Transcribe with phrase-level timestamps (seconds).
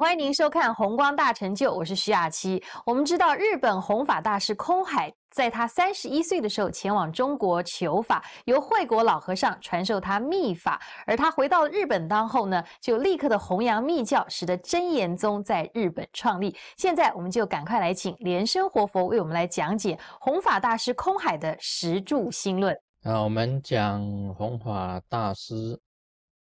[0.00, 2.62] 欢迎您收看《红光大成就》，我是徐雅琪。
[2.86, 10.80] 我们知道，日本弘法大师空海在他三十一岁的时候前往中国求法，由惠国老和尚传授他密法。
[11.04, 16.56] 而他回到日本当后呢，就立刻的弘扬密教，使得真言宗在日本创立。
[16.78, 22.74] 现在，我们就赶快来请莲生活佛为我们来讲解弘法大师空海的十住心论。
[23.02, 24.00] 啊，我们讲
[24.32, 25.78] 弘法大师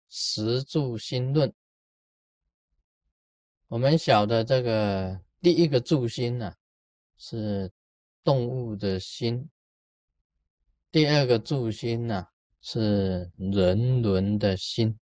[0.09, 1.53] 十住心论。
[3.69, 6.55] 我们晓得这个第一个助心呢，
[7.19, 7.71] 是
[8.25, 9.47] 动物的心；
[10.91, 12.29] 第二个助心呢，
[12.63, 14.99] 是人伦的心。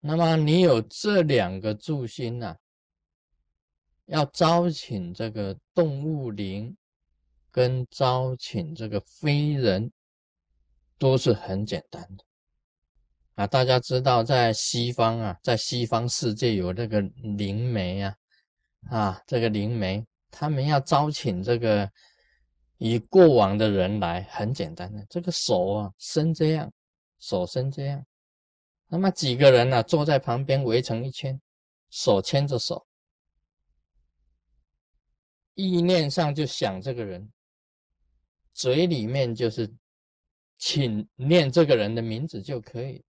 [0.00, 2.56] 那么你有这两个助心呢，
[4.06, 6.74] 要招请这个动物灵，
[7.50, 9.92] 跟招请这个非人，
[10.96, 12.24] 都是很简单的。
[13.36, 18.16] 啊，大家知道，在西方啊，在西方世界有那个灵媒啊，
[18.88, 21.90] 啊，这个灵媒，他们要招请这个
[22.78, 26.72] 以过往的人来，很简单的，这个手啊伸这样，
[27.18, 28.02] 手伸这样，
[28.88, 31.38] 那么几个人呢坐在旁边围成一圈，
[31.90, 32.86] 手牵着手，
[35.52, 37.30] 意念上就想这个人，
[38.54, 39.70] 嘴里面就是
[40.56, 43.04] 请念这个人的名字就可以。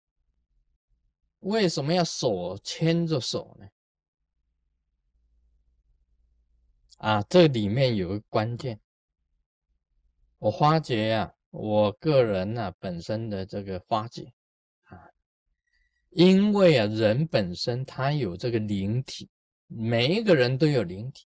[1.45, 3.67] 为什么要手牵着手呢？
[6.97, 8.79] 啊，这里面有个关键。
[10.39, 14.33] 我发觉呀，我个人呢本身的这个发觉
[14.85, 15.07] 啊，
[16.09, 19.29] 因为啊人本身他有这个灵体，
[19.67, 21.27] 每一个人都有灵体。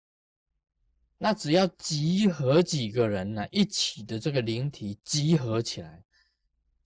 [1.20, 6.04] 那只要集合几个人呢，一起的这个灵体集合起来，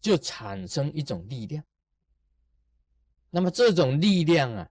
[0.01, 1.63] 就产生一种力量。
[3.35, 4.69] 那么这种力量啊，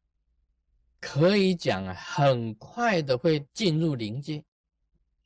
[1.01, 4.45] 可以讲啊，很快的会进入灵界，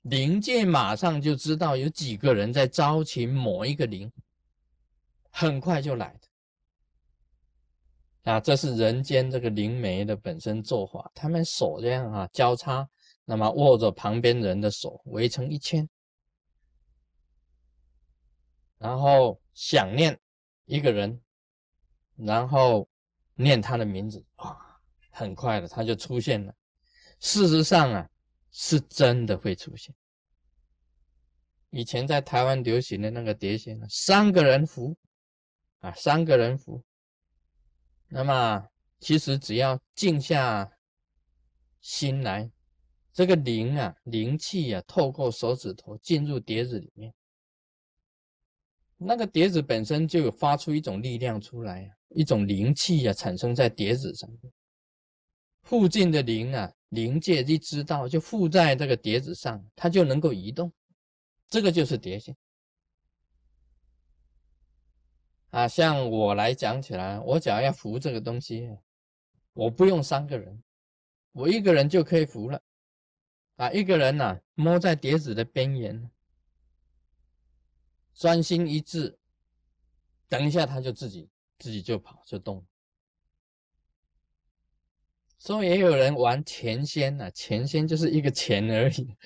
[0.01, 4.11] 灵界马上就知道有几个人在招请某一个灵，
[5.31, 6.19] 很快就来
[8.23, 8.33] 的。
[8.33, 12.89] 啊，这是人间这个灵媒的本身做法，他们手这样啊交叉，
[13.27, 15.87] 那么握着旁边人的手围成一圈，
[18.79, 20.19] 然后想念
[20.65, 21.21] 一个人，
[22.17, 22.89] 然后。
[23.37, 24.57] 念他的名字啊，
[25.11, 26.55] 很快的他就出现了。
[27.21, 28.11] 事实上啊，
[28.51, 29.95] 是真的会出现。
[31.71, 34.97] 以前在台湾流行的那个碟仙呢，三个人扶
[35.81, 36.83] 啊，三个人扶。
[38.09, 38.67] 那么
[39.01, 40.71] 其实只要静下
[41.81, 42.51] 心来，
[43.13, 47.13] 这个灵啊，灵气啊，透过手指头进入碟子里面，
[48.97, 51.91] 那个碟子本身就有发出一种力量出来呀。
[52.17, 54.27] 一种灵气啊，产生在碟子上，
[55.61, 60.73] 附近的灵啊，灵界一知道就附在这个碟子上，它就能够移动，
[61.47, 62.35] 这个就是碟性
[65.51, 65.69] 啊。
[65.69, 68.67] 像我来讲起来，我只要要扶这个东西，
[69.53, 70.63] 我不用三个人，
[71.33, 72.63] 我一个人就可以扶了
[73.57, 73.71] 啊。
[73.73, 76.11] 一个人呢，摸在碟子的边缘，
[78.15, 79.19] 专心一致，
[80.31, 81.29] 等一下他就自己。
[81.59, 82.65] 自己就跑就动，
[85.39, 89.17] 所以也有人玩钱仙啊，钱仙就是一个钱而已，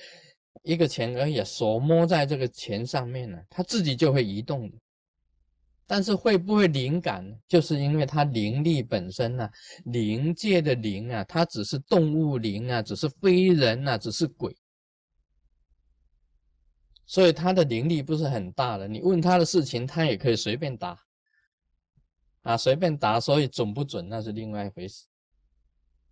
[0.63, 4.77] 一个钱而已，手摸在这个钱上面呢，它自己就会移动的。
[5.87, 7.35] 但是会不会灵感呢？
[7.49, 9.49] 就是因为它灵力本身呢，
[9.83, 14.55] 灵界的灵啊，它只是动物灵啊，只是非人啊，只是鬼，
[17.05, 18.87] 所以它的灵力不是很大的。
[18.87, 20.97] 你问他的事情，他也可以随便答。
[22.41, 25.05] 啊，随便答，所以准不准那是另外一回事。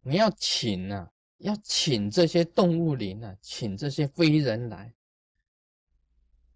[0.01, 4.93] 你要请啊，要请这些动物灵啊，请这些非人来，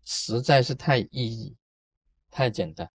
[0.04, 1.58] 实在是太意义
[2.30, 2.88] 太简单。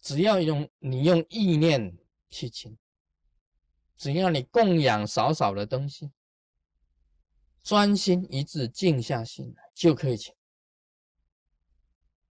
[0.00, 1.96] 只要用你用意念
[2.30, 2.76] 去请，
[3.96, 6.10] 只要你供养少少的东西，
[7.62, 10.34] 专心一致，静下心来就可以请。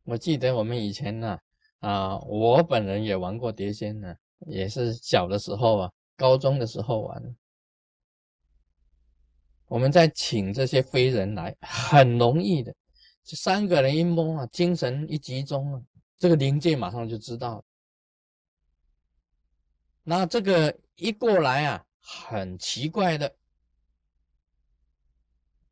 [0.03, 1.39] 我记得我们以前呢。
[1.83, 4.15] 啊我本人也玩过碟仙呢，
[4.47, 7.35] 也是小的时候啊，高中的时候玩。
[9.65, 12.73] 我们在请这些飞人来，很容易的，
[13.23, 15.81] 这三个人一摸啊，精神一集中啊，
[16.17, 17.61] 这个灵界马上就知道。
[20.03, 23.35] 那这个一过来啊，很奇怪的，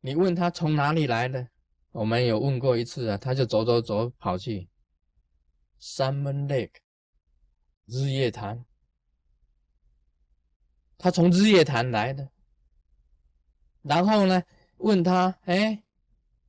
[0.00, 1.48] 你问他从哪里来的，
[1.92, 4.68] 我们有问过一次啊，他就走走走跑去。
[5.84, 6.76] 三门 lake
[7.86, 8.64] 日月潭，
[10.96, 12.30] 他从日月潭来的。
[13.82, 14.40] 然后呢，
[14.76, 15.82] 问他，哎，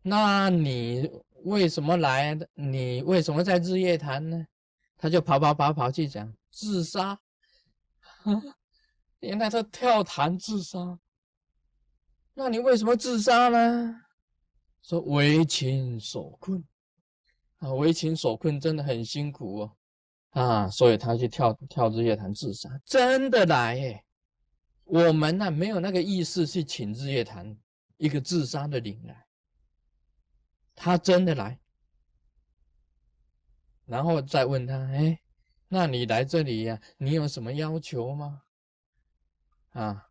[0.03, 1.09] 那你
[1.45, 2.47] 为什么来的？
[2.53, 4.45] 你为什么在日月潭呢？
[4.97, 7.19] 他就跑跑跑跑去讲自杀。
[9.21, 10.99] 原来他跳潭自杀。
[12.35, 13.99] 那你为什么自杀呢？
[14.83, 16.63] 说为情所困。
[17.63, 19.77] 啊，为情所困真的很辛苦哦。
[20.31, 24.03] 啊，所以他去跳跳日月潭自杀，真的来耶。
[24.83, 27.57] 我们呢没有那个意识去请日月潭
[27.97, 29.25] 一个自杀的灵来，
[30.75, 31.57] 他真的来，
[33.85, 35.21] 然后再问他，哎，
[35.69, 38.41] 那你来这里呀，你有什么要求吗？
[39.71, 40.09] 啊，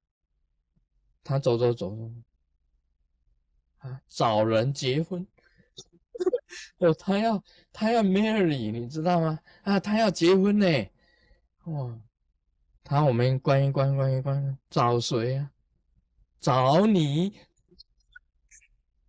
[1.23, 2.13] 他走走走走，
[3.79, 5.27] 啊，找人结婚。
[6.79, 9.39] 哦，他要他要 marry，你知道吗？
[9.63, 10.67] 啊，他要结婚呢。
[11.65, 12.01] 哇，
[12.83, 15.51] 他我们关一关关一关，找谁啊？
[16.41, 17.39] 找你。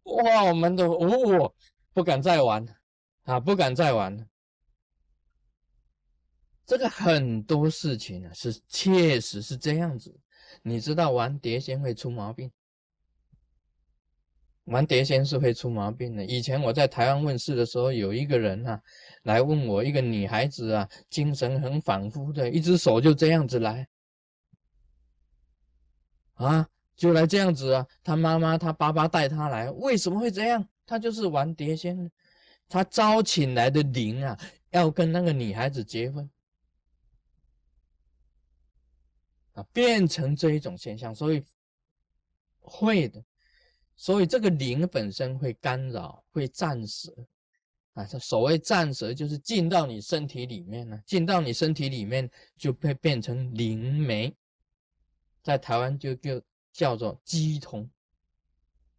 [0.03, 1.53] 哇，我们都哦，
[1.93, 2.75] 不敢再玩了
[3.23, 4.25] 啊，不敢再玩了。
[6.65, 10.17] 这个很多事情啊，是确实是这样子。
[10.61, 12.51] 你知道玩碟仙会出毛病。
[14.65, 16.25] 玩碟仙是会出毛病的。
[16.25, 18.81] 以前我在台湾问事的时候，有一个人啊
[19.23, 23.85] 来问我，一个女孩子啊，精神很恍惚的，一只手就这样子来，
[26.35, 26.65] 啊，
[26.95, 27.85] 就来这样子啊。
[28.03, 30.65] 他妈妈、他爸爸带他来，为什么会这样？
[30.85, 32.09] 他就是玩碟仙，
[32.69, 34.39] 他招请来的灵啊，
[34.69, 36.29] 要跟那个女孩子结婚，
[39.53, 41.43] 啊，变成这一种现象，所以
[42.61, 43.21] 会的。
[43.95, 47.13] 所以这个灵本身会干扰，会暂时
[47.93, 54.35] 啊，这所谓暂时就是进到你身体里面呢，进到你身体里面就会变成灵媒，
[55.43, 56.41] 在台湾就叫
[56.71, 57.89] 叫做鸡童。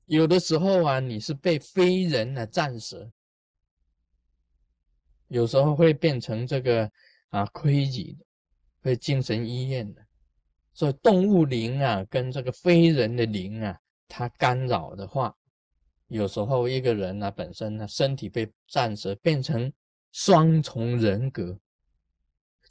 [0.06, 3.10] 有的时候啊，你是被非人呢暂时，
[5.28, 6.90] 有时候会变成这个
[7.30, 8.24] 啊亏己的，
[8.82, 10.06] 会精神医院的。
[10.72, 13.80] 所以动物灵啊，跟这个非人的灵啊。
[14.08, 15.36] 它干扰的话，
[16.08, 19.72] 有时候一个人呢本身呢身体被暂时变成
[20.12, 21.58] 双重人格，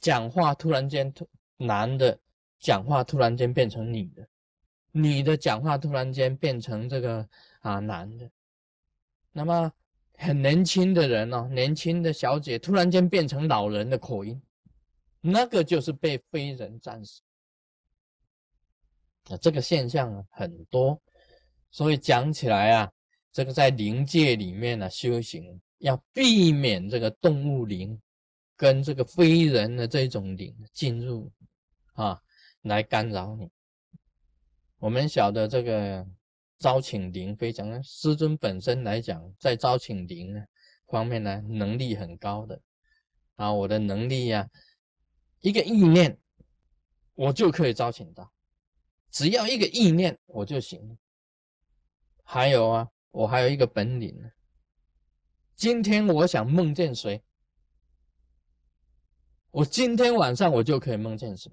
[0.00, 1.12] 讲话突然间
[1.56, 2.18] 男的
[2.58, 4.26] 讲话突然间变成女的，
[4.92, 7.28] 女的讲话突然间变成这个
[7.60, 8.30] 啊男的，
[9.32, 9.70] 那么
[10.16, 14.40] 很年轻的人哦，年轻的小姐突然间变成老人的口音，
[15.20, 17.20] 那个就是被非人战死
[19.28, 20.98] 啊，这个现象很多。
[21.74, 22.92] 所以讲起来啊，
[23.32, 28.00] 这个在灵界里面呢，修行要避免这个动物灵
[28.54, 31.32] 跟这个非人的这种灵进入
[31.94, 32.22] 啊，
[32.62, 33.50] 来干扰你。
[34.78, 36.06] 我们晓得这个
[36.60, 40.44] 招请灵非常，师尊本身来讲，在招请灵呢
[40.86, 42.60] 方面呢，能力很高的
[43.34, 44.48] 啊，我的能力呀，
[45.40, 46.16] 一个意念
[47.14, 48.32] 我就可以招请到，
[49.10, 50.96] 只要一个意念我就行。
[52.24, 54.18] 还有啊，我还有一个本领。
[55.54, 57.22] 今天我想梦见谁，
[59.52, 61.52] 我今天晚上我就可以梦见谁。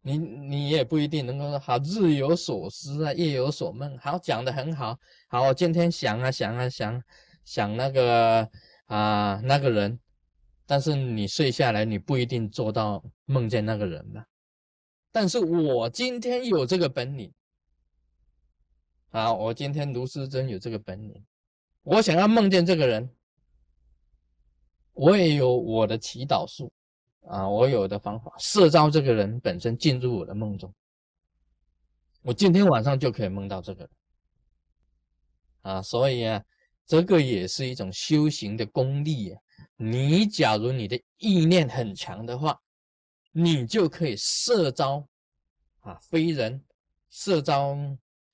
[0.00, 3.98] 你你也不一定能够说好，日有所思啊，夜有所梦。
[3.98, 4.98] 好，讲的很好。
[5.28, 7.02] 好，我今天想啊想啊想
[7.44, 8.48] 想那个
[8.86, 9.98] 啊那个人，
[10.64, 14.24] 但是你睡下来，你不一定做到梦见那个人吧。
[15.10, 17.32] 但是我今天有这个本领。
[19.16, 21.24] 啊，我今天卢思真有这个本领，
[21.84, 23.08] 我想要梦见这个人，
[24.92, 26.70] 我也有我的祈祷术
[27.26, 30.70] 啊，我有的方法，摄召这个人本身进入我的梦中，
[32.20, 33.90] 我今天晚上就可以梦到这个人
[35.62, 36.44] 啊，所以啊，
[36.84, 39.40] 这个也是一种修行的功力啊。
[39.76, 42.60] 你假如你的意念很强的话，
[43.32, 45.08] 你就可以摄招
[45.80, 46.62] 啊非人，
[47.08, 47.74] 摄招。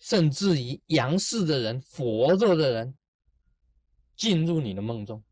[0.03, 2.93] 甚至于阳世的人、佛座的人
[4.17, 5.23] 进入你的梦中，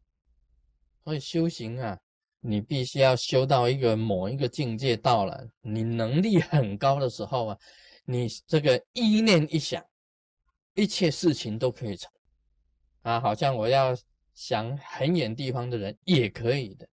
[1.02, 1.98] 所以修行啊，
[2.38, 7.58] 你必须要修到一个某一个境界到了，你能力很高的时候啊，
[8.04, 9.84] 你这个意念一想，
[10.74, 12.08] 一切事情都可以成
[13.02, 13.92] 啊，好像我要
[14.34, 16.88] 想很远地方的人也可以的。